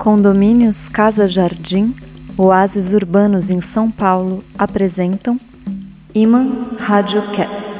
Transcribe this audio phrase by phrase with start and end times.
[0.00, 1.94] Condomínios Casa Jardim,
[2.38, 5.36] oásis urbanos em São Paulo apresentam
[6.14, 7.78] Iman Radiocast.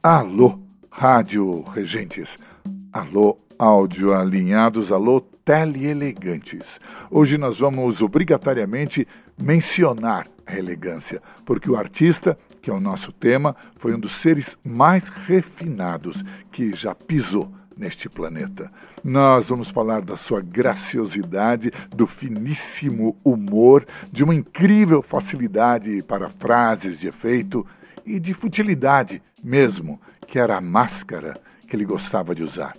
[0.00, 2.36] Alô, rádio regentes.
[2.94, 4.92] Alô, áudio alinhados.
[4.92, 6.78] Alô, teleelegantes.
[7.10, 9.04] Hoje nós vamos obrigatoriamente
[9.36, 14.56] mencionar a elegância, porque o artista, que é o nosso tema, foi um dos seres
[14.64, 18.70] mais refinados que já pisou neste planeta.
[19.02, 27.00] Nós vamos falar da sua graciosidade, do finíssimo humor, de uma incrível facilidade para frases
[27.00, 27.66] de efeito
[28.06, 31.34] e de futilidade mesmo, que era a máscara
[31.68, 32.72] que ele gostava de usar.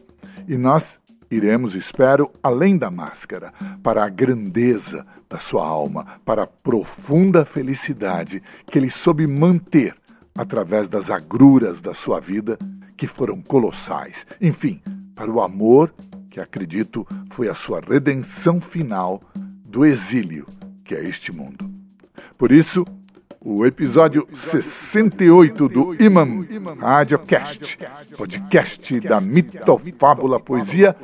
[0.48, 0.98] E nós
[1.30, 3.52] iremos, espero, além da máscara,
[3.84, 9.96] para a grandeza da sua alma, para a profunda felicidade que ele soube manter
[10.38, 12.58] através das agruras da sua vida,
[12.98, 14.26] que foram colossais.
[14.40, 14.82] Enfim,
[15.14, 15.94] para o amor,
[16.30, 19.22] que acredito foi a sua redenção final
[19.66, 20.46] do exílio,
[20.84, 21.66] que é este mundo.
[22.38, 22.86] Por isso,
[23.46, 26.44] o episódio 68 do Imam
[26.80, 27.78] Radiocast,
[28.18, 30.96] podcast da mitofábula poesia,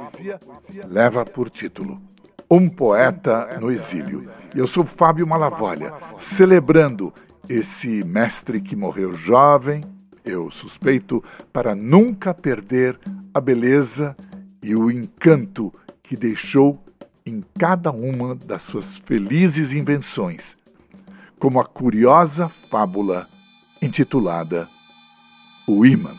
[0.87, 2.01] leva por título
[2.49, 4.27] Um Poeta no Exílio.
[4.55, 7.13] Eu sou Fábio Malavolha, celebrando
[7.47, 9.83] esse mestre que morreu jovem,
[10.25, 12.97] eu suspeito, para nunca perder
[13.31, 14.15] a beleza
[14.63, 16.83] e o encanto que deixou
[17.23, 20.59] em cada uma das suas felizes invenções
[21.41, 23.27] como a curiosa fábula
[23.81, 24.69] intitulada
[25.65, 26.11] O Imã.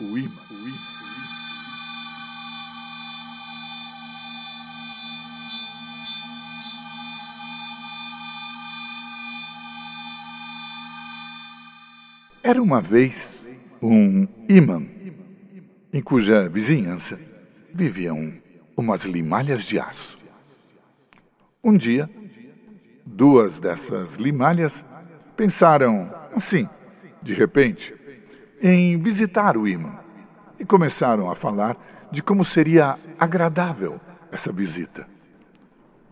[12.43, 13.33] Era uma vez
[13.81, 14.85] um imã
[15.93, 17.17] em cuja vizinhança
[17.73, 18.33] viviam
[18.75, 20.17] umas limalhas de aço.
[21.63, 22.09] Um dia,
[23.05, 24.83] duas dessas limalhas
[25.35, 26.67] pensaram, assim,
[27.21, 27.93] de repente,
[28.61, 29.99] em visitar o imã
[30.59, 31.77] e começaram a falar
[32.11, 33.99] de como seria agradável
[34.31, 35.07] essa visita.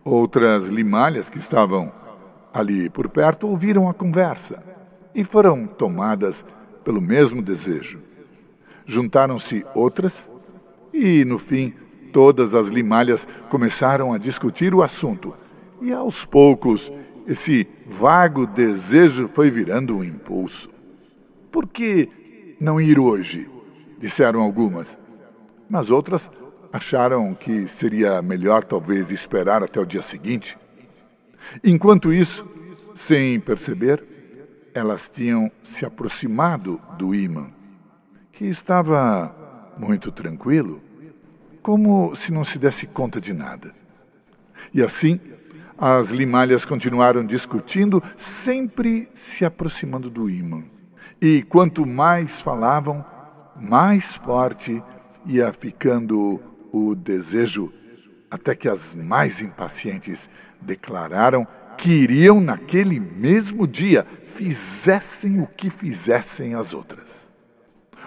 [0.04, 1.92] Outras limalhas que estavam
[2.52, 4.62] ali por perto ouviram a conversa
[5.14, 6.44] e foram tomadas
[6.84, 8.00] pelo mesmo desejo.
[8.84, 10.28] Juntaram-se outras
[10.92, 11.72] e, no fim,
[12.12, 15.34] todas as limalhas começaram a discutir o assunto.
[15.80, 16.92] E aos poucos
[17.26, 20.70] esse vago desejo foi virando um impulso.
[21.50, 23.48] Por que não ir hoje?
[24.02, 24.98] disseram algumas.
[25.70, 26.28] Mas outras
[26.72, 30.58] acharam que seria melhor talvez esperar até o dia seguinte.
[31.62, 32.44] Enquanto isso,
[32.96, 34.04] sem perceber,
[34.74, 37.50] elas tinham se aproximado do imã,
[38.32, 40.82] que estava muito tranquilo,
[41.62, 43.72] como se não se desse conta de nada.
[44.74, 45.20] E assim,
[45.78, 50.62] as limalhas continuaram discutindo, sempre se aproximando do imã.
[51.20, 53.04] E quanto mais falavam,
[53.56, 54.82] mais forte
[55.26, 56.40] ia ficando
[56.72, 57.72] o desejo,
[58.30, 60.28] até que as mais impacientes
[60.60, 61.46] declararam
[61.76, 67.06] que iriam naquele mesmo dia, fizessem o que fizessem as outras.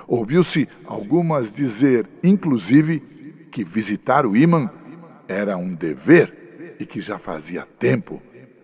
[0.08, 3.00] Ouviu-se algumas dizer, inclusive,
[3.52, 4.70] que visitar o imã
[5.28, 6.45] era um dever
[6.80, 8.22] e que já fazia tempo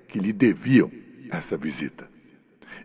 [0.07, 0.91] que lhe deviam
[1.31, 2.07] essa visita.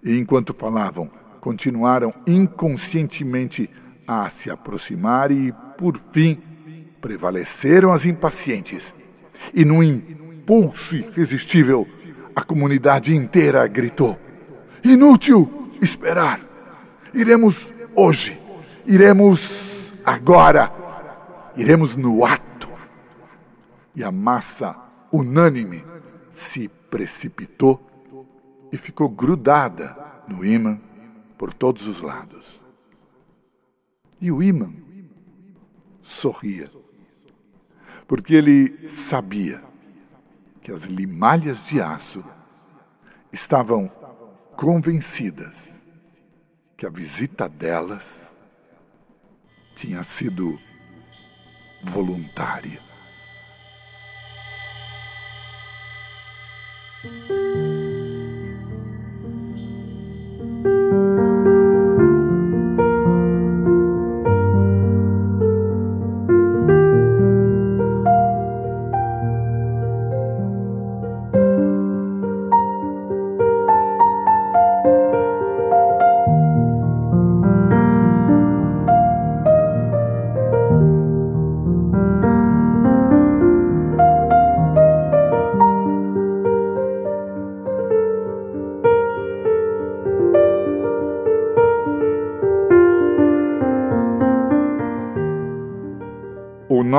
[0.03, 1.11] E enquanto falavam,
[1.41, 3.69] continuaram inconscientemente
[4.07, 6.41] a se aproximar e, por fim,
[7.01, 8.95] prevaleceram as impacientes.
[9.53, 11.87] E num impulso irresistível,
[12.35, 14.19] a comunidade inteira gritou:
[14.85, 16.41] Inútil esperar!
[17.13, 18.39] Iremos hoje,
[18.85, 20.71] iremos agora,
[21.57, 22.69] iremos no ato.
[23.95, 24.86] E a massa
[25.17, 25.85] unânime,
[26.31, 27.81] se precipitou
[28.73, 29.97] e ficou grudada
[30.29, 30.81] no imã
[31.39, 32.61] por todos os lados.
[34.21, 34.73] E o imã
[36.03, 36.71] sorria,
[38.07, 39.63] porque ele sabia
[40.63, 42.25] que as limalhas de aço
[43.33, 43.89] estavam
[44.57, 45.75] convencidas
[46.77, 48.27] que a visita delas
[49.77, 50.59] tinha sido
[51.83, 52.86] voluntária.
[57.07, 57.46] Thank you.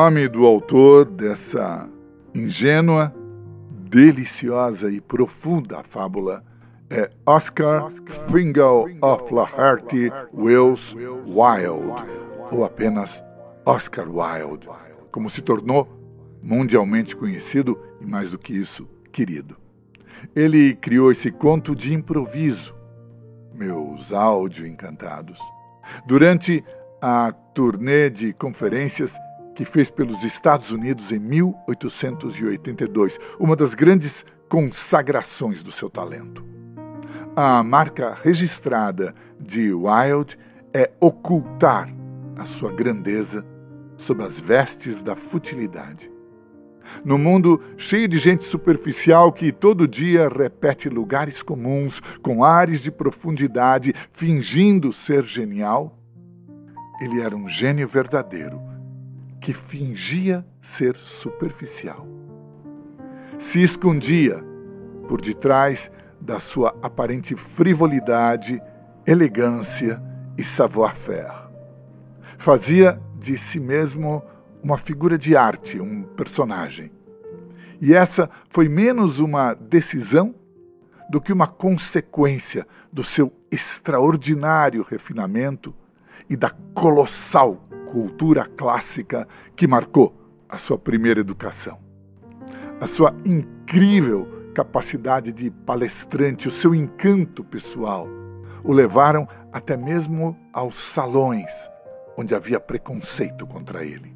[0.07, 1.85] Nome do autor dessa
[2.33, 3.13] ingênua,
[3.89, 6.41] deliciosa e profunda fábula
[6.89, 7.91] é Oscar
[8.31, 12.09] Fingal of Laherty Wills Wilde,
[12.49, 13.21] ou apenas
[13.65, 14.69] Oscar Wilde,
[15.11, 15.85] como se tornou
[16.41, 19.57] mundialmente conhecido e, mais do que isso, querido.
[20.33, 22.73] Ele criou esse conto de improviso,
[23.53, 25.37] meus áudio encantados.
[26.05, 26.63] Durante
[27.01, 29.13] a turnê de conferências
[29.57, 36.45] que fez pelos Estados Unidos em 1882, uma das grandes consagrações do seu talento.
[37.35, 40.37] A marca registrada de Wilde
[40.71, 41.91] é ocultar
[42.35, 43.43] a sua grandeza
[43.97, 46.11] sob as vestes da futilidade.
[47.03, 52.91] No mundo cheio de gente superficial que todo dia repete lugares comuns com ares de
[52.91, 55.97] profundidade, fingindo ser genial,
[57.01, 58.66] ele era um gênio verdadeiro
[59.47, 62.05] que fingia ser superficial.
[63.39, 64.43] Se escondia
[65.07, 65.89] por detrás
[66.19, 68.61] da sua aparente frivolidade,
[69.05, 70.03] elegância
[70.37, 71.31] e savoir-faire.
[72.37, 74.21] Fazia de si mesmo
[74.61, 76.91] uma figura de arte, um personagem.
[77.79, 80.35] E essa foi menos uma decisão
[81.09, 85.73] do que uma consequência do seu extraordinário refinamento
[86.29, 90.13] e da colossal cultura clássica que marcou
[90.47, 91.79] a sua primeira educação.
[92.79, 98.07] A sua incrível capacidade de palestrante, o seu encanto pessoal,
[98.63, 101.51] o levaram até mesmo aos salões
[102.17, 104.15] onde havia preconceito contra ele.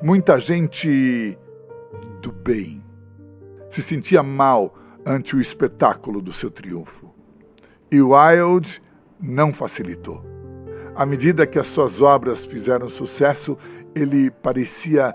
[0.00, 1.36] Muita gente
[2.22, 2.82] do bem
[3.68, 4.74] se sentia mal
[5.04, 7.12] ante o espetáculo do seu triunfo.
[7.90, 8.80] E Wilde
[9.20, 10.37] não facilitou.
[10.98, 13.56] À medida que as suas obras fizeram sucesso,
[13.94, 15.14] ele parecia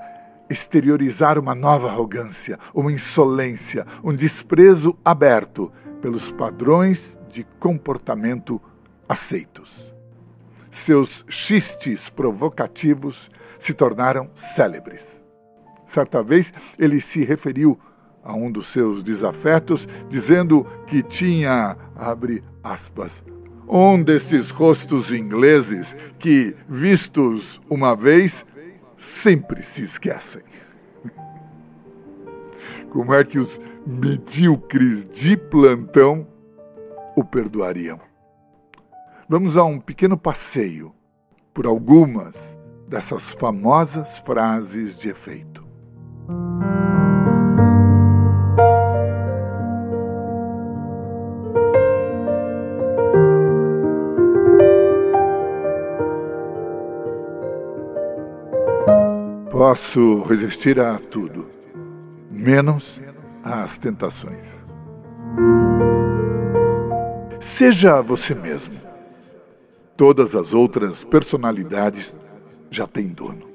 [0.49, 5.69] exteriorizar uma nova arrogância, uma insolência, um desprezo aberto
[6.01, 8.61] pelos padrões de comportamento
[9.09, 9.93] aceitos.
[10.71, 15.05] Seus xistes provocativos se tornaram célebres.
[15.85, 17.77] Certa vez ele se referiu
[18.23, 23.21] a um dos seus desafetos, dizendo que tinha, abre aspas,
[23.67, 28.45] um desses rostos ingleses que, vistos uma vez,
[28.97, 30.43] sempre se esquecem.
[32.91, 36.27] Como é que os medíocres de plantão
[37.15, 37.99] o perdoariam?
[39.27, 40.93] Vamos a um pequeno passeio
[41.53, 42.35] por algumas
[42.87, 45.65] dessas famosas frases de efeito.
[59.73, 61.47] Posso resistir a tudo,
[62.29, 63.01] menos
[63.43, 64.45] às tentações.
[67.41, 68.79] Seja você mesmo.
[69.97, 72.15] Todas as outras personalidades
[72.69, 73.47] já tem dono.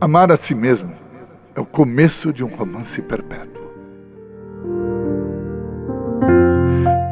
[0.00, 0.94] Amar a si mesmo
[1.54, 3.62] é o começo de um romance perpétuo.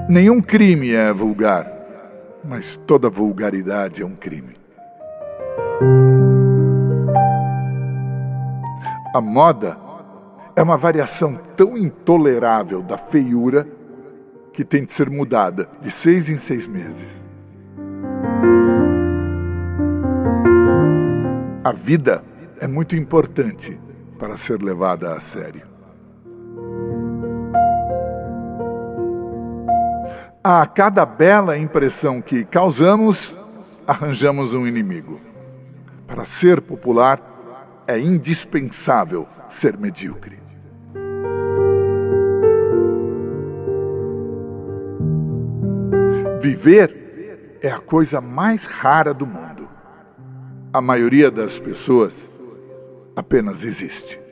[0.09, 1.71] Nenhum crime é vulgar,
[2.43, 4.58] mas toda vulgaridade é um crime.
[9.15, 9.79] A moda
[10.55, 13.67] é uma variação tão intolerável da feiura
[14.53, 17.09] que tem de ser mudada de seis em seis meses.
[21.65, 22.23] A vida
[22.61, 23.81] é muito importante
[24.19, 25.63] para ser levada a sério.
[30.45, 33.37] A cada bela impressão que causamos,
[33.87, 35.21] arranjamos um inimigo.
[36.07, 37.38] Para ser popular,
[37.89, 40.39] é indispensável ser medíocre.
[46.41, 49.59] Viver é a coisa mais rara do mundo
[50.73, 52.15] a maioria das pessoas
[53.17, 54.28] apenas existe.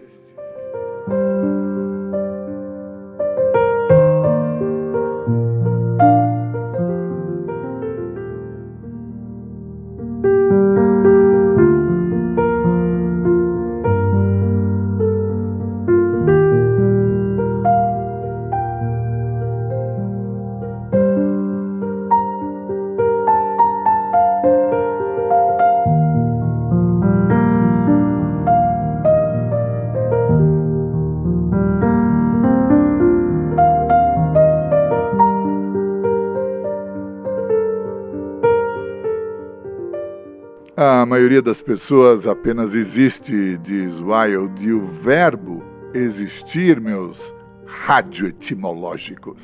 [41.26, 45.60] Maioria das pessoas apenas existe, diz Wilde, e o verbo
[45.92, 47.34] existir, meus
[47.66, 49.42] radioetimológicos,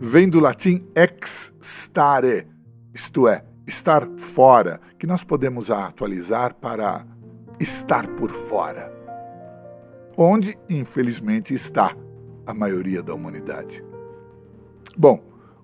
[0.00, 2.46] vem do latim ex stare,
[2.94, 7.04] isto é, estar fora, que nós podemos atualizar para
[7.58, 8.88] estar por fora.
[10.16, 11.92] Onde, infelizmente, está
[12.46, 13.82] a maioria da humanidade.
[14.96, 15.20] Bom,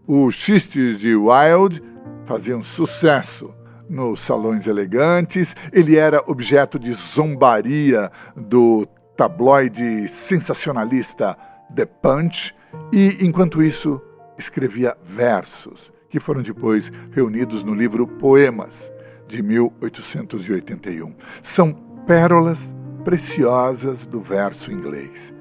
[0.09, 1.81] os xistes de Wilde
[2.25, 3.55] faziam sucesso
[3.91, 11.37] nos salões elegantes, ele era objeto de zombaria do tabloide sensacionalista
[11.75, 12.55] The Punch.
[12.93, 14.01] E, enquanto isso,
[14.39, 18.91] escrevia versos que foram depois reunidos no livro Poemas,
[19.29, 21.15] de 1881.
[21.43, 21.73] São
[22.05, 25.33] pérolas preciosas do verso inglês,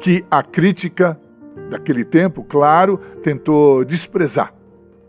[0.00, 1.18] que a crítica
[1.70, 4.52] daquele tempo, claro, tentou desprezar,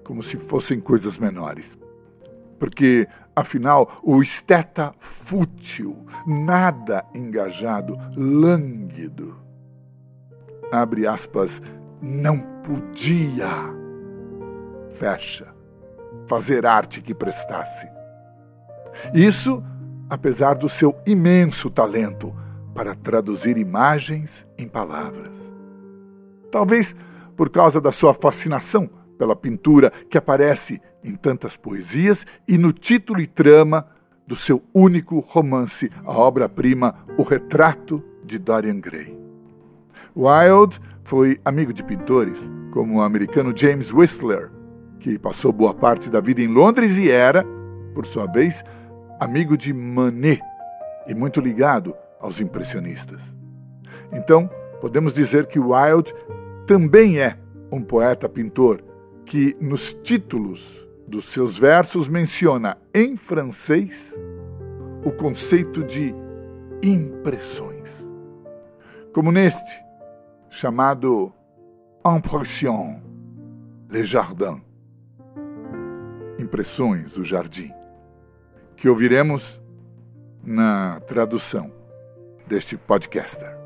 [0.04, 1.76] como se fossem coisas menores
[2.60, 9.36] porque, afinal, o esteta fútil, nada engajado, lânguido,
[10.72, 11.62] abre aspas,
[12.02, 13.50] não podia,
[14.98, 15.54] fecha,
[16.28, 17.88] fazer arte que prestasse.
[19.14, 19.64] Isso,
[20.10, 22.34] apesar do seu imenso talento
[22.74, 25.38] para traduzir imagens em palavras.
[26.52, 26.96] Talvez
[27.36, 33.22] por causa da sua fascinação pela pintura que aparece em tantas poesias e no título
[33.22, 33.88] e trama
[34.28, 39.16] do seu único romance, a obra-prima O Retrato de Dorian Gray.
[40.16, 42.38] Wilde foi amigo de pintores,
[42.72, 44.50] como o americano James Whistler,
[45.00, 47.46] que passou boa parte da vida em Londres e era,
[47.94, 48.64] por sua vez,
[49.20, 50.42] amigo de Manet
[51.08, 53.22] e muito ligado aos impressionistas.
[54.12, 54.50] Então,
[54.82, 56.14] podemos dizer que Wilde
[56.66, 57.38] também é
[57.72, 58.82] um poeta-pintor
[59.26, 64.14] que nos títulos dos seus versos menciona em francês
[65.04, 66.14] o conceito de
[66.82, 68.06] impressões.
[69.14, 69.84] Como neste,
[70.50, 71.32] chamado
[72.06, 73.00] Impression,
[73.90, 74.62] Le Jardin,
[76.38, 77.72] Impressões do Jardim,
[78.76, 79.60] que ouviremos
[80.44, 81.72] na tradução
[82.48, 83.65] deste podcaster.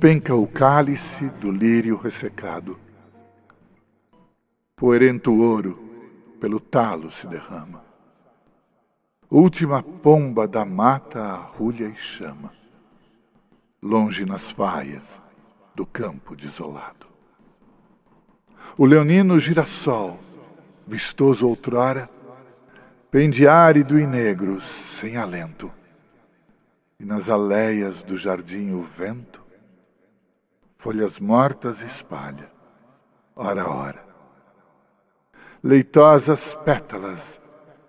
[0.00, 2.80] Despenca o cálice do lírio ressecado.
[4.74, 5.78] Poerento ouro
[6.40, 7.84] pelo talo se derrama.
[9.30, 12.50] Última pomba da mata arrulha e chama,
[13.82, 15.04] longe nas faias
[15.74, 17.06] do campo desolado.
[18.78, 20.18] O leonino girassol,
[20.86, 22.08] vistoso outrora,
[23.10, 25.70] pende árido e negro, sem alento.
[26.98, 29.49] E nas aleias do jardim o vento
[30.80, 32.50] folhas mortas espalha,
[33.36, 34.02] ora ora.
[35.62, 37.38] Leitosas pétalas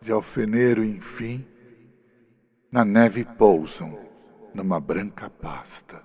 [0.01, 1.47] de alfeneiro, enfim,
[2.69, 3.97] na neve pousam
[4.53, 6.03] numa branca pasta,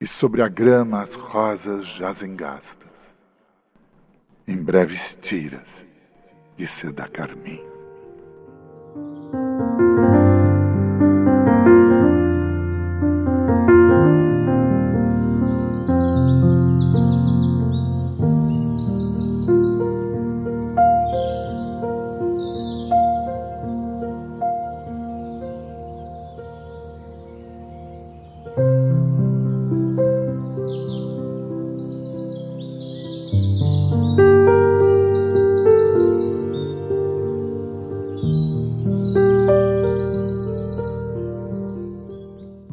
[0.00, 2.88] e sobre a grama as rosas jazem gastas,
[4.46, 5.84] em breves tiras
[6.56, 7.60] de seda carmim.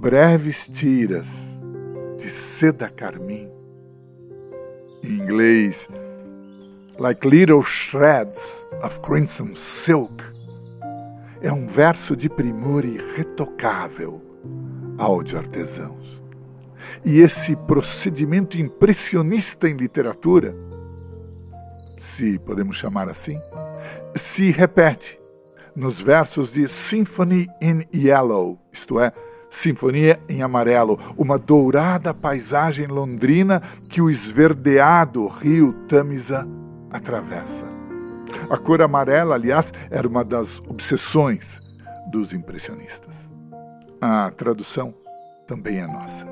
[0.10, 1.28] Breves tiras
[2.20, 3.48] de seda carmim.
[5.04, 5.88] Em inglês,
[6.98, 8.36] like little shreds
[8.84, 10.12] of crimson silk,
[11.44, 14.20] é um verso de primor irretocável
[14.98, 16.20] ao de artesãos.
[17.06, 20.56] E esse procedimento impressionista em literatura,
[22.00, 23.38] se podemos chamar assim,
[24.16, 25.20] se repete
[25.76, 29.14] nos versos de Symphony in Yellow, isto é,
[29.50, 36.48] Sinfonia em Amarelo, uma dourada paisagem londrina que o esverdeado rio Tamisa
[36.92, 37.66] atravessa.
[38.50, 41.60] A cor amarela, aliás, era uma das obsessões
[42.12, 43.16] dos impressionistas.
[44.02, 44.94] A tradução
[45.48, 46.26] também é nossa.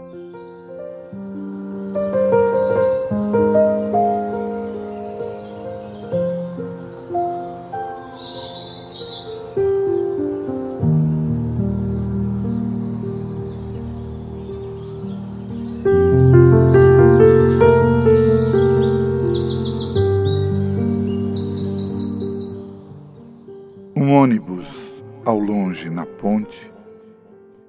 [25.27, 26.71] Ao longe na ponte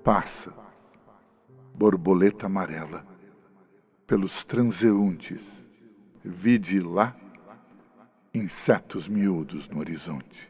[0.04, 0.52] passa,
[1.74, 3.04] borboleta amarela,
[4.06, 5.42] pelos transeuntes,
[6.24, 7.16] vide lá
[8.32, 10.48] insetos miúdos no horizonte.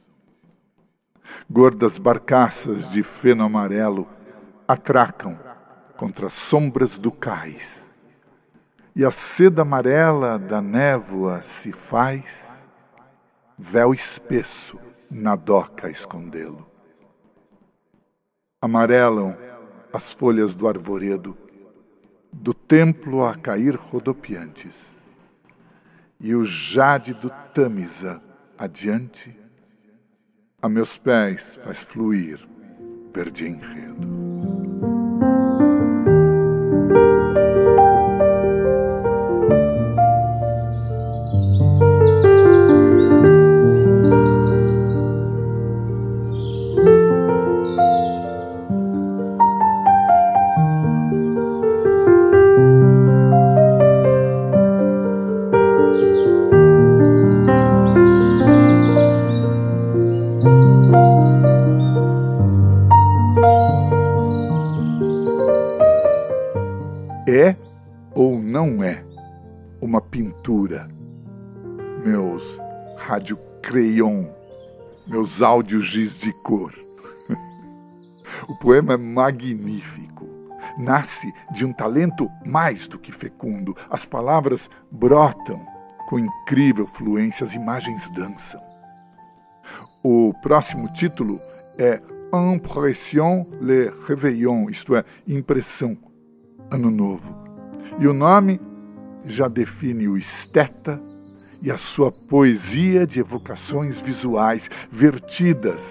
[1.49, 4.07] Gordas barcaças de feno amarelo
[4.69, 5.39] atracam
[5.97, 7.89] contra as sombras do cais,
[8.95, 12.47] e a seda amarela da névoa se faz
[13.57, 14.79] véu espesso
[15.11, 16.77] na doca escondê-lo.
[18.61, 19.37] Amarelam
[19.93, 21.39] as folhas do arvoredo,
[22.33, 24.75] do templo a cair rodopiantes,
[26.19, 28.21] e o jade do Tâmisa
[28.59, 29.33] adiante,
[30.61, 32.45] a meus pés faz fluir
[33.15, 34.09] verde enredo.
[73.69, 74.25] Crayon,
[75.07, 76.73] meus áudios giz de cor.
[78.49, 80.27] o poema é magnífico.
[80.79, 83.77] Nasce de um talento mais do que fecundo.
[83.91, 85.61] As palavras brotam
[86.09, 88.61] com incrível fluência, as imagens dançam.
[90.03, 91.39] O próximo título
[91.79, 92.01] é
[92.33, 95.95] Impression le Réveillon, isto é, impressão,
[96.71, 97.35] ano novo.
[97.99, 98.59] E o nome
[99.27, 100.99] já define o esteta
[101.63, 105.83] e a sua poesia de evocações visuais vertidas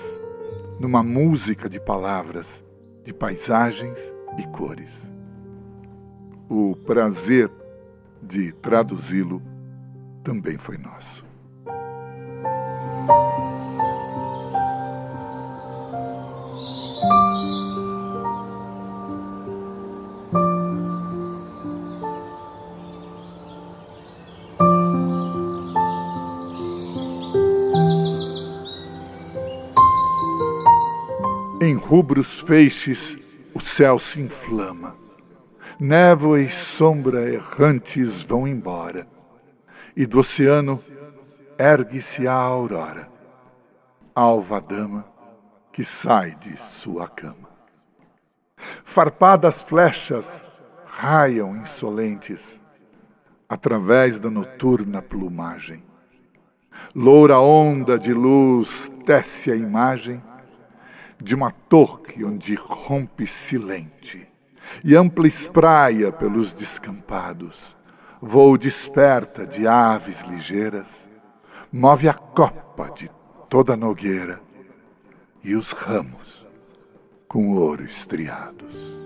[0.79, 2.63] numa música de palavras,
[3.03, 3.97] de paisagens
[4.37, 4.93] e cores.
[6.49, 7.51] O prazer
[8.21, 9.41] de traduzi-lo
[10.23, 11.25] também foi nosso.
[31.97, 33.17] Rubros feixes
[33.55, 34.95] o céu se inflama.
[35.79, 39.07] Névoa e sombra errantes vão embora.
[39.95, 40.79] E do oceano
[41.57, 43.09] ergue-se a aurora,
[44.13, 45.05] alva dama
[45.73, 47.49] que sai de sua cama.
[48.85, 50.39] Farpadas flechas
[50.85, 52.61] raiam insolentes
[53.49, 55.83] através da noturna plumagem.
[56.93, 60.21] Loura onda de luz tece a imagem
[61.21, 64.27] de uma torre onde rompe silente,
[64.83, 67.75] e ampla espraia pelos descampados,
[68.21, 71.07] voo desperta de aves ligeiras,
[71.71, 73.09] move a copa de
[73.49, 74.41] toda a nogueira
[75.43, 76.45] e os ramos
[77.27, 78.97] com ouro estriados.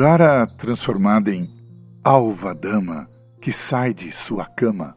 [0.00, 1.46] A aurora transformada em
[2.02, 3.06] alva dama
[3.38, 4.96] que sai de sua cama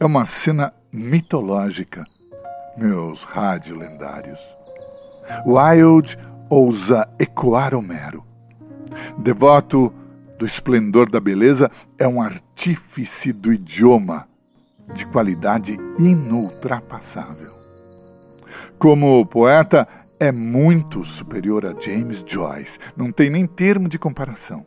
[0.00, 2.02] é uma cena mitológica,
[2.78, 4.38] meus rádio lendários.
[5.44, 6.16] Wilde
[6.48, 8.24] ousa ecoar Homero.
[9.18, 9.92] Devoto
[10.38, 14.26] do esplendor da beleza, é um artífice do idioma
[14.94, 17.52] de qualidade inultrapassável.
[18.78, 19.86] Como poeta,
[20.22, 24.64] é muito superior a James Joyce, não tem nem termo de comparação.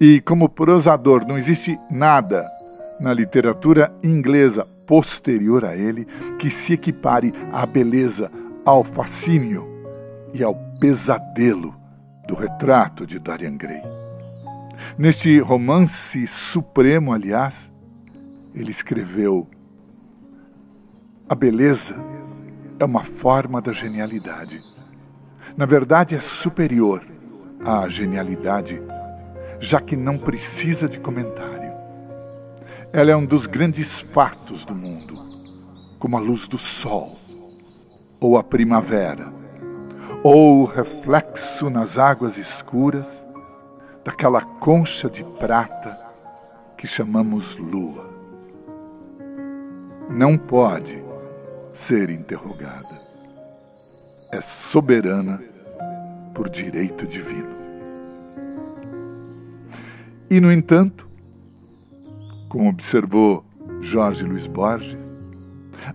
[0.00, 2.44] E como prosador, não existe nada
[3.00, 6.06] na literatura inglesa posterior a ele
[6.38, 8.30] que se equipare à beleza,
[8.64, 9.66] ao fascínio
[10.32, 11.74] e ao pesadelo
[12.28, 13.82] do retrato de Dorian Gray.
[14.96, 17.68] Neste romance supremo, aliás,
[18.54, 19.48] ele escreveu:
[21.28, 21.96] A beleza
[22.78, 24.62] é uma forma da genialidade.
[25.56, 27.04] Na verdade, é superior
[27.64, 28.80] à genialidade,
[29.58, 31.72] já que não precisa de comentário.
[32.92, 35.18] Ela é um dos grandes fatos do mundo,
[35.98, 37.18] como a luz do sol,
[38.20, 39.26] ou a primavera,
[40.22, 43.06] ou o reflexo nas águas escuras
[44.04, 45.98] daquela concha de prata
[46.76, 48.06] que chamamos lua.
[50.08, 51.07] Não pode
[51.78, 53.00] ser interrogada.
[54.32, 55.40] É soberana
[56.34, 57.56] por direito divino.
[60.28, 61.08] E, no entanto,
[62.48, 63.44] como observou
[63.80, 64.98] Jorge Luiz Borges,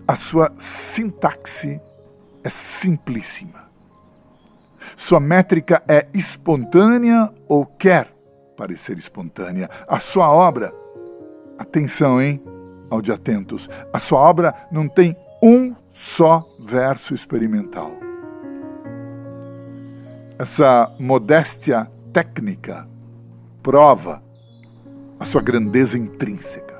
[0.08, 1.80] a sua sintaxe
[2.42, 3.62] é simplíssima.
[4.96, 8.12] Sua métrica é espontânea ou quer
[8.56, 9.68] parecer espontânea.
[9.86, 10.74] A sua obra,
[11.58, 12.42] atenção, hein,
[13.02, 17.92] de atentos, a sua obra não tem um só verso experimental.
[20.38, 22.86] Essa modéstia técnica
[23.62, 24.22] prova
[25.18, 26.74] a sua grandeza intrínseca.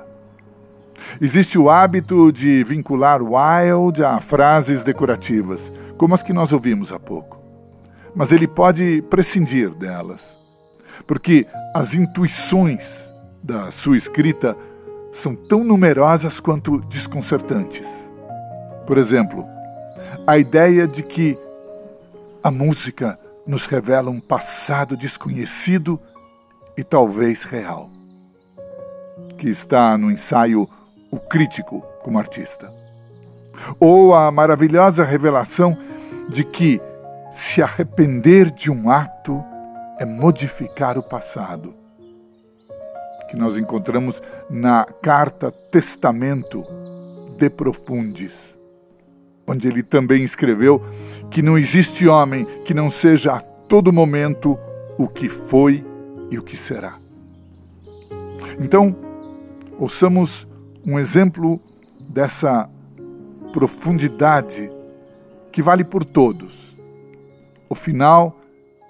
[1.21, 6.99] Existe o hábito de vincular Wilde a frases decorativas, como as que nós ouvimos há
[6.99, 7.39] pouco.
[8.15, 10.21] Mas ele pode prescindir delas,
[11.07, 12.83] porque as intuições
[13.43, 14.57] da sua escrita
[15.11, 18.04] são tão numerosas quanto desconcertantes.
[18.85, 19.45] Por exemplo,
[20.27, 21.37] a ideia de que
[22.43, 25.99] a música nos revela um passado desconhecido
[26.77, 27.89] e talvez real
[29.37, 30.67] que está no ensaio
[31.11, 32.71] O Crítico como artista.
[33.79, 35.77] Ou a maravilhosa revelação
[36.29, 36.81] de que
[37.31, 39.43] se arrepender de um ato
[39.99, 41.73] é modificar o passado,
[43.29, 46.63] que nós encontramos na carta Testamento
[47.37, 48.33] de Profundis,
[49.47, 50.83] onde ele também escreveu
[51.31, 54.57] que não existe homem que não seja a todo momento
[54.97, 55.83] o que foi
[56.29, 56.97] e o que será.
[58.59, 58.95] Então,
[59.77, 60.47] Ouçamos
[60.85, 61.59] um exemplo
[61.99, 62.69] dessa
[63.51, 64.71] profundidade
[65.51, 66.53] que vale por todos.
[67.69, 68.39] O final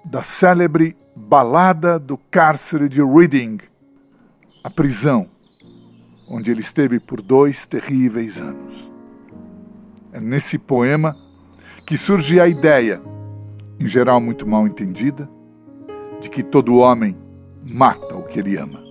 [0.04, 3.58] da célebre balada do cárcere de Reading,
[4.62, 5.26] a prisão,
[6.28, 8.85] onde ele esteve por dois terríveis anos.
[10.16, 11.14] É nesse poema
[11.84, 13.02] que surge a ideia,
[13.78, 15.28] em geral muito mal entendida,
[16.22, 17.14] de que todo homem
[17.66, 18.85] mata o que ele ama.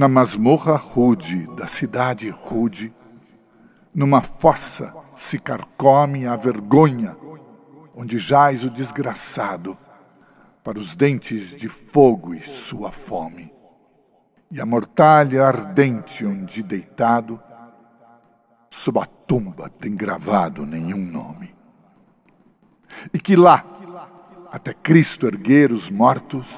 [0.00, 2.90] Na masmorra rude da cidade rude,
[3.94, 7.14] numa fossa se carcome a vergonha,
[7.94, 9.76] onde jaz o desgraçado,
[10.64, 13.52] para os dentes de fogo e sua fome,
[14.50, 17.38] e a mortalha ardente onde deitado,
[18.70, 21.54] sob a tumba tem gravado nenhum nome.
[23.12, 23.66] E que lá,
[24.50, 26.48] até Cristo erguer os mortos,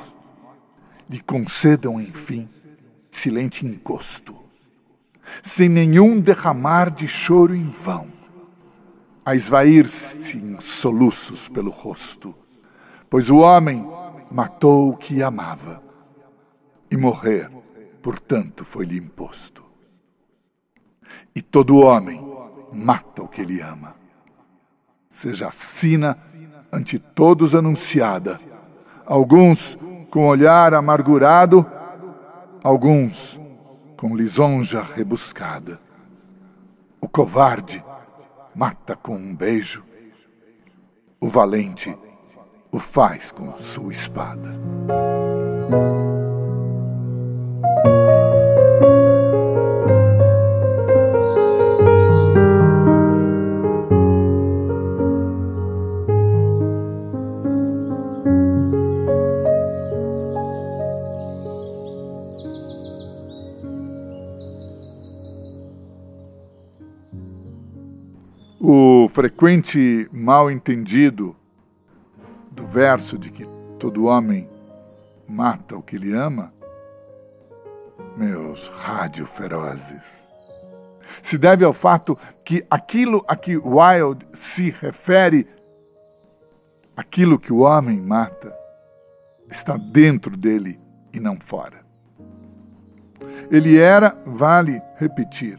[1.11, 2.49] lhe concedam, enfim,
[3.13, 4.35] silente encosto,
[5.43, 8.09] sem nenhum derramar de choro em vão,
[9.25, 12.35] a esvair-se em soluços pelo rosto,
[13.09, 13.87] pois o homem
[14.31, 15.81] matou o que amava,
[16.91, 17.49] e morrer,
[18.03, 19.63] portanto, foi-lhe imposto.
[21.35, 22.21] E todo homem
[22.73, 23.95] mata o que ele ama,
[25.09, 26.19] seja a sina
[26.73, 28.41] ante todos anunciada,
[29.07, 29.79] alguns
[30.11, 31.67] com olhar amargurado,
[32.63, 33.41] alguns
[33.97, 35.81] com lisonja rebuscada.
[37.01, 37.85] O covarde
[38.55, 39.83] mata com um beijo,
[41.21, 41.97] o valente
[42.71, 44.53] o faz com sua espada.
[69.43, 71.35] Frequente mal entendido
[72.53, 73.45] do verso de que
[73.77, 74.49] todo homem
[75.27, 76.53] mata o que ele ama,
[78.17, 80.01] meus radioferozes,
[81.25, 85.49] se deve ao fato que aquilo a que Wilde se refere,
[86.97, 88.55] aquilo que o homem mata,
[89.51, 90.79] está dentro dele
[91.13, 91.85] e não fora.
[93.51, 95.59] Ele era, vale repetir,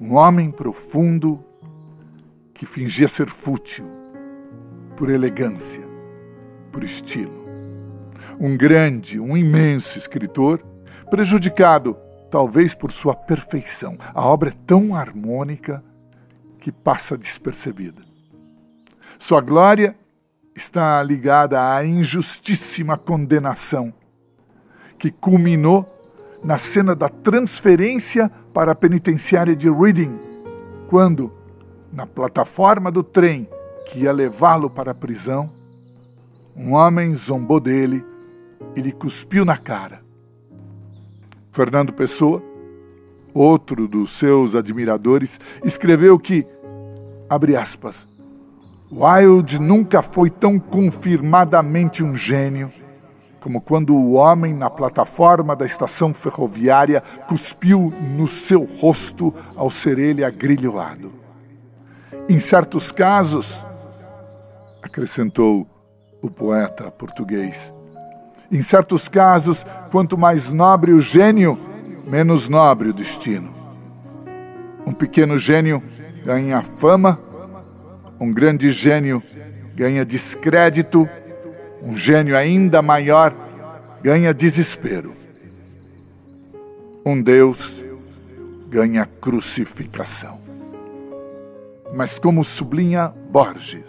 [0.00, 1.53] um homem profundo
[2.54, 3.84] que fingia ser fútil
[4.96, 5.82] por elegância,
[6.70, 7.44] por estilo.
[8.40, 10.64] Um grande, um imenso escritor,
[11.10, 11.96] prejudicado
[12.30, 13.96] talvez por sua perfeição.
[14.12, 15.84] A obra é tão harmônica
[16.58, 18.02] que passa despercebida.
[19.18, 19.96] Sua glória
[20.54, 23.92] está ligada à injustíssima condenação
[24.98, 25.88] que culminou
[26.42, 30.18] na cena da transferência para a penitenciária de Reading,
[30.88, 31.32] quando,
[31.94, 33.48] na plataforma do trem
[33.86, 35.48] que ia levá-lo para a prisão,
[36.56, 38.04] um homem zombou dele
[38.74, 40.02] e lhe cuspiu na cara.
[41.52, 42.42] Fernando Pessoa,
[43.32, 46.44] outro dos seus admiradores, escreveu que,
[47.28, 48.06] abre aspas,
[48.90, 52.72] Wilde nunca foi tão confirmadamente um gênio
[53.44, 59.98] como quando o homem na plataforma da estação ferroviária cuspiu no seu rosto ao ser
[59.98, 61.23] ele agrilhoado.
[62.28, 63.62] Em certos casos,
[64.82, 65.66] acrescentou
[66.22, 67.72] o poeta português,
[68.50, 71.58] em certos casos, quanto mais nobre o gênio,
[72.06, 73.52] menos nobre o destino.
[74.86, 75.82] Um pequeno gênio
[76.24, 77.18] ganha fama,
[78.20, 79.22] um grande gênio
[79.74, 81.08] ganha descrédito
[81.84, 83.34] um gênio ainda maior
[84.02, 85.12] ganha desespero.
[87.04, 87.82] Um Deus
[88.70, 90.43] ganha crucificação.
[91.94, 93.86] Mas, como sublinha Borges,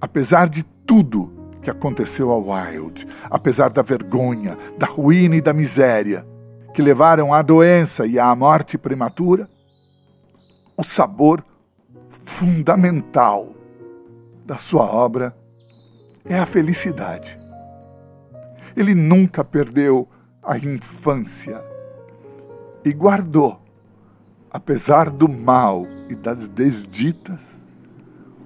[0.00, 1.32] apesar de tudo
[1.62, 6.26] que aconteceu a Wilde, apesar da vergonha, da ruína e da miséria
[6.74, 9.48] que levaram à doença e à morte prematura,
[10.76, 11.44] o sabor
[12.24, 13.52] fundamental
[14.44, 15.36] da sua obra
[16.24, 17.38] é a felicidade.
[18.76, 20.08] Ele nunca perdeu
[20.42, 21.62] a infância
[22.84, 23.60] e guardou,
[24.50, 27.38] apesar do mal e das desditas,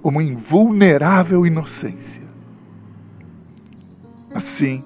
[0.03, 2.21] uma invulnerável inocência.
[4.33, 4.83] Assim,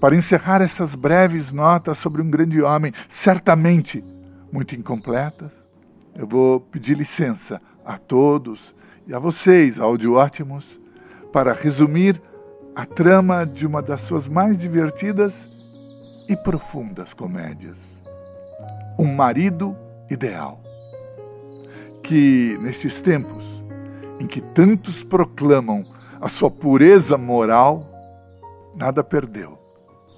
[0.00, 4.04] para encerrar essas breves notas sobre um grande homem, certamente
[4.52, 5.52] muito incompletas,
[6.16, 8.60] eu vou pedir licença a todos
[9.06, 10.64] e a vocês, áudio ótimos,
[11.32, 12.20] para resumir
[12.74, 15.34] a trama de uma das suas mais divertidas
[16.28, 17.76] e profundas comédias.
[18.98, 19.76] Um marido
[20.10, 20.58] ideal.
[22.04, 23.44] Que, nestes tempos
[24.20, 25.84] em que tantos proclamam
[26.20, 27.82] a sua pureza moral,
[28.74, 29.58] nada perdeu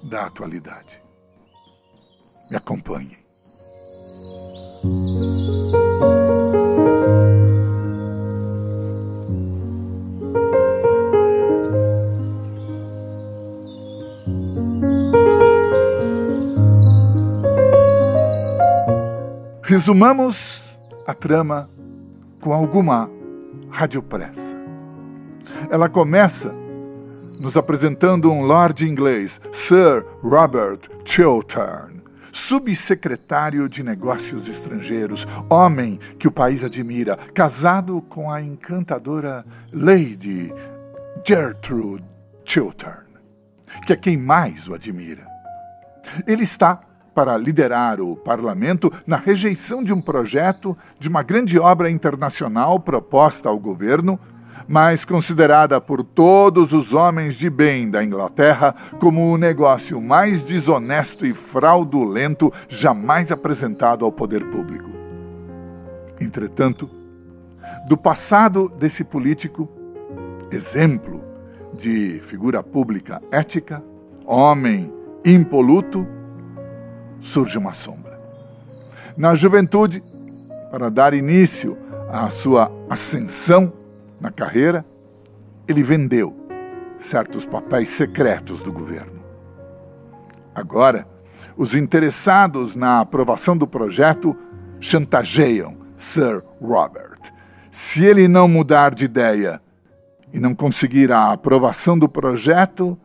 [0.03, 1.01] da atualidade.
[2.49, 3.17] Me acompanhem.
[19.73, 20.63] Resumamos
[21.07, 21.67] a trama
[22.39, 23.09] com alguma
[23.71, 24.55] radiopressa.
[25.67, 26.53] Ela começa
[27.39, 36.31] nos apresentando um lord inglês, Sir Robert Chiltern, subsecretário de Negócios Estrangeiros, homem que o
[36.31, 40.53] país admira, casado com a encantadora Lady
[41.27, 42.05] Gertrude
[42.45, 43.07] Chiltern,
[43.87, 45.25] que é quem mais o admira.
[46.27, 46.79] Ele está
[47.13, 53.49] para liderar o parlamento na rejeição de um projeto de uma grande obra internacional proposta
[53.49, 54.19] ao governo,
[54.67, 61.25] mas considerada por todos os homens de bem da Inglaterra como o negócio mais desonesto
[61.25, 64.89] e fraudulento jamais apresentado ao poder público.
[66.19, 66.89] Entretanto,
[67.87, 69.69] do passado desse político,
[70.49, 71.21] exemplo
[71.73, 73.83] de figura pública ética,
[74.25, 74.89] homem
[75.25, 76.07] impoluto,
[77.23, 78.19] surge uma sombra.
[79.17, 80.01] Na juventude,
[80.69, 81.77] para dar início
[82.11, 83.71] à sua ascensão
[84.19, 84.85] na carreira,
[85.67, 86.35] ele vendeu
[86.99, 89.23] certos papéis secretos do governo.
[90.53, 91.07] Agora,
[91.55, 94.35] os interessados na aprovação do projeto
[94.79, 97.19] chantageiam Sir Robert.
[97.71, 99.61] Se ele não mudar de ideia
[100.31, 102.97] e não conseguir a aprovação do projeto,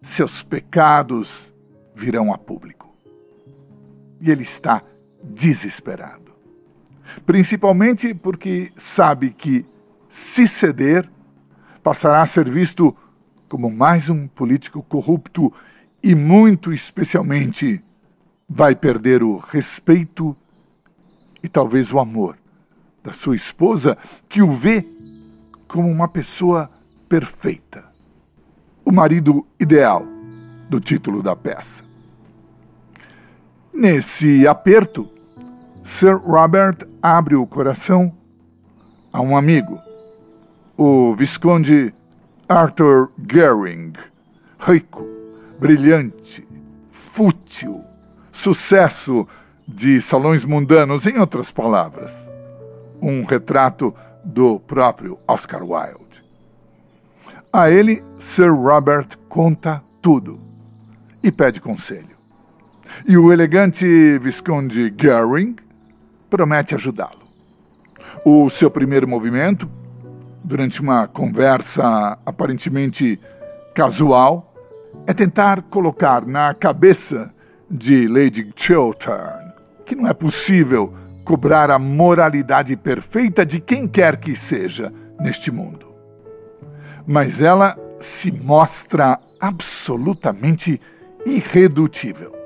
[0.00, 1.52] seus pecados
[1.94, 2.91] virão a público
[4.22, 4.82] e ele está
[5.22, 6.32] desesperado.
[7.26, 9.66] Principalmente porque sabe que,
[10.08, 11.10] se ceder,
[11.82, 12.96] passará a ser visto
[13.48, 15.52] como mais um político corrupto
[16.02, 17.82] e, muito especialmente,
[18.48, 20.36] vai perder o respeito
[21.42, 22.38] e talvez o amor
[23.02, 24.86] da sua esposa, que o vê
[25.66, 26.70] como uma pessoa
[27.08, 27.84] perfeita.
[28.84, 30.06] O marido ideal
[30.68, 31.91] do título da peça.
[33.72, 35.08] Nesse aperto,
[35.82, 38.12] Sir Robert abre o coração
[39.10, 39.80] a um amigo,
[40.76, 41.92] o Visconde
[42.46, 43.94] Arthur Goering,
[44.58, 45.06] rico,
[45.58, 46.46] brilhante,
[46.90, 47.82] fútil,
[48.30, 49.26] sucesso
[49.66, 52.12] de salões mundanos, em outras palavras,
[53.00, 56.22] um retrato do próprio Oscar Wilde.
[57.50, 60.38] A ele, Sir Robert conta tudo
[61.22, 62.21] e pede conselho.
[63.06, 65.56] E o elegante Visconde Goering
[66.30, 67.22] promete ajudá-lo.
[68.24, 69.68] O seu primeiro movimento,
[70.44, 73.18] durante uma conversa aparentemente
[73.74, 74.54] casual,
[75.06, 77.32] é tentar colocar na cabeça
[77.70, 79.52] de Lady Chiltern
[79.84, 85.86] que não é possível cobrar a moralidade perfeita de quem quer que seja neste mundo.
[87.06, 90.80] Mas ela se mostra absolutamente
[91.24, 92.41] irredutível.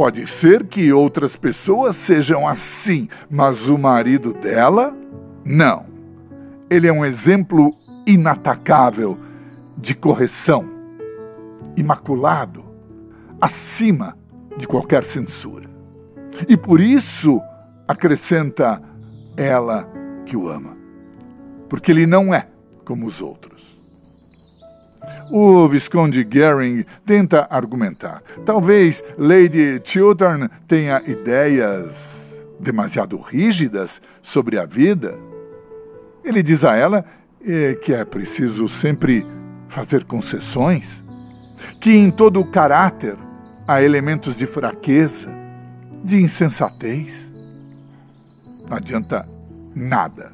[0.00, 4.96] Pode ser que outras pessoas sejam assim, mas o marido dela,
[5.44, 5.84] não.
[6.70, 9.18] Ele é um exemplo inatacável
[9.76, 10.64] de correção,
[11.76, 12.64] imaculado,
[13.38, 14.16] acima
[14.56, 15.68] de qualquer censura.
[16.48, 17.38] E por isso,
[17.86, 18.80] acrescenta
[19.36, 19.86] ela
[20.24, 20.78] que o ama,
[21.68, 22.48] porque ele não é
[22.86, 23.59] como os outros.
[25.30, 28.22] O Visconde Goering tenta argumentar.
[28.44, 32.20] Talvez Lady Chiltern tenha ideias
[32.58, 35.16] demasiado rígidas sobre a vida.
[36.24, 37.04] Ele diz a ela
[37.46, 39.26] eh, que é preciso sempre
[39.68, 41.00] fazer concessões,
[41.80, 43.16] que em todo o caráter
[43.66, 45.28] há elementos de fraqueza,
[46.04, 47.14] de insensatez.
[48.68, 49.24] Não adianta
[49.74, 50.30] nada.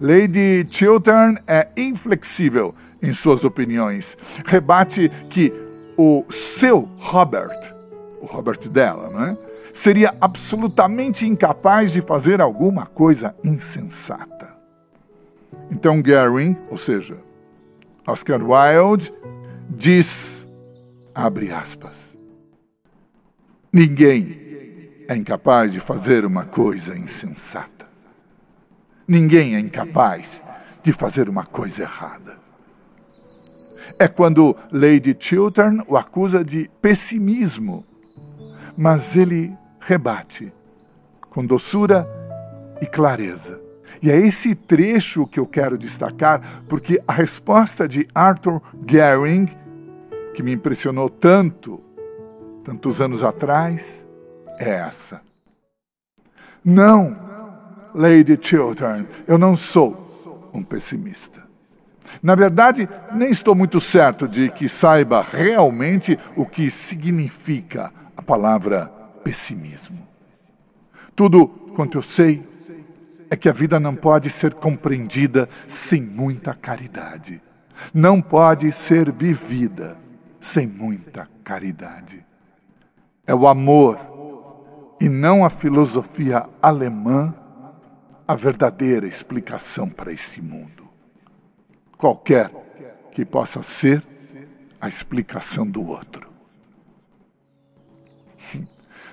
[0.00, 4.16] Lady Chiltern é inflexível em suas opiniões.
[4.44, 5.52] Rebate que
[5.96, 7.58] o seu Robert,
[8.22, 9.36] o Robert dela, né,
[9.74, 14.48] seria absolutamente incapaz de fazer alguma coisa insensata.
[15.70, 17.16] Então Goering, ou seja,
[18.06, 19.12] Oscar Wilde,
[19.68, 20.46] diz,
[21.14, 22.18] abre aspas,
[23.72, 24.50] ninguém
[25.08, 27.86] é incapaz de fazer uma coisa insensata.
[29.06, 30.40] Ninguém é incapaz
[30.82, 32.39] de fazer uma coisa errada.
[34.00, 37.84] É quando Lady Chiltern o acusa de pessimismo,
[38.74, 40.50] mas ele rebate
[41.28, 42.02] com doçura
[42.80, 43.60] e clareza.
[44.00, 49.54] E é esse trecho que eu quero destacar, porque a resposta de Arthur Goering,
[50.32, 51.78] que me impressionou tanto,
[52.64, 54.02] tantos anos atrás,
[54.58, 55.20] é essa.
[56.64, 57.14] Não,
[57.94, 61.39] Lady Chiltern, eu não sou um pessimista.
[62.22, 68.86] Na verdade, nem estou muito certo de que saiba realmente o que significa a palavra
[69.22, 70.06] pessimismo.
[71.14, 72.42] Tudo quanto eu sei
[73.30, 77.40] é que a vida não pode ser compreendida sem muita caridade.
[77.94, 79.96] Não pode ser vivida
[80.40, 82.24] sem muita caridade.
[83.26, 83.98] É o amor
[85.00, 87.34] e não a filosofia alemã
[88.26, 90.89] a verdadeira explicação para este mundo.
[92.00, 92.50] Qualquer
[93.12, 94.02] que possa ser
[94.80, 96.30] a explicação do outro.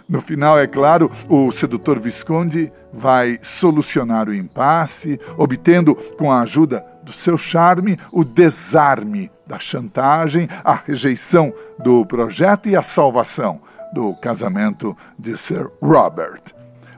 [0.08, 6.80] No final, é claro, o sedutor Visconde vai solucionar o impasse, obtendo, com a ajuda
[7.04, 13.60] do seu charme, o desarme da chantagem, a rejeição do projeto e a salvação
[13.94, 16.42] do casamento de Sir Robert.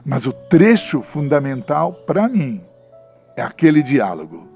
[0.04, 2.60] Mas o trecho fundamental para mim
[3.36, 4.49] é aquele diálogo.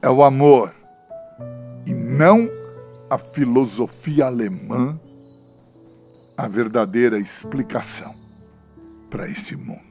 [0.00, 0.72] É o amor
[1.84, 2.48] e não
[3.10, 4.98] a filosofia alemã
[6.36, 8.14] a verdadeira explicação
[9.10, 9.87] para este mundo.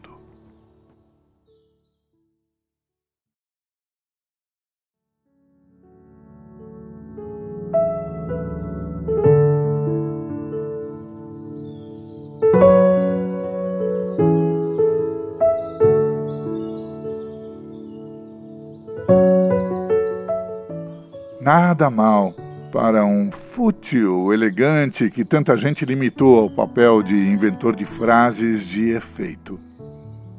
[21.47, 22.35] Nada mal
[22.73, 28.89] para um fútil elegante que tanta gente limitou ao papel de inventor de frases de
[28.89, 29.57] efeito.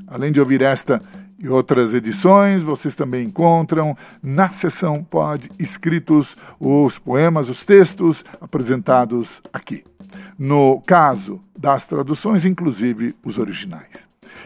[0.07, 1.01] além de ouvir esta
[1.41, 9.41] e outras edições vocês também encontram na seção Pod escritos os poemas, os textos apresentados
[9.51, 9.83] aqui.
[10.37, 13.87] No caso das traduções, inclusive os originais.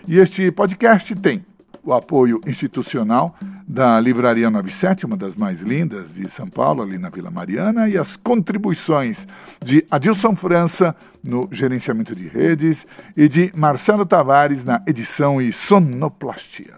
[0.08, 1.44] E este podcast tem
[1.86, 3.36] o apoio institucional
[3.68, 7.98] da Livraria 97, uma das mais lindas de São Paulo, ali na Vila Mariana, e
[7.98, 9.28] as contribuições
[9.64, 16.74] de Adilson França no gerenciamento de redes e de Marcelo Tavares na edição e sonoplastia.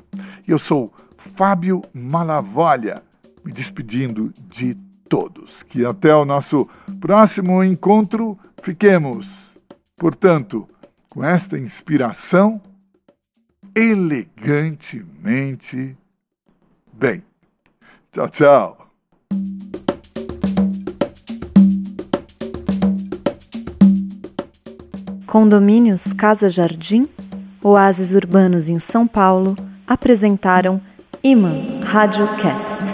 [0.47, 3.01] Eu sou Fábio Malavolha,
[3.45, 4.75] me despedindo de
[5.09, 5.63] todos.
[5.63, 9.27] Que até o nosso próximo encontro fiquemos,
[9.97, 10.67] portanto,
[11.09, 12.61] com esta inspiração
[13.77, 15.95] elegantemente
[16.91, 17.23] bem.
[18.11, 18.89] Tchau, tchau.
[25.27, 27.07] Condomínios Casa Jardim,
[27.61, 29.55] oásis urbanos em São Paulo,
[29.85, 30.81] apresentaram
[31.23, 32.86] Iman Radiocast.